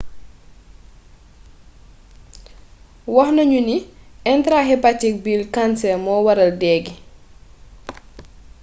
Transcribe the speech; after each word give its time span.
waxnañu 3.15 3.59
ni 3.67 3.77
intrahepatic 4.35 5.13
bile 5.23 5.45
cancer 5.55 5.95
mo 6.03 6.13
waral 6.25 6.51
déé 6.61 6.77
gi 6.85 6.95